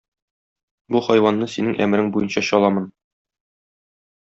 Бу 0.95 1.01
хайванны 1.07 1.49
синең 1.57 1.77
әмерең 1.87 2.11
буенча 2.17 2.45
чаламын. 2.51 2.91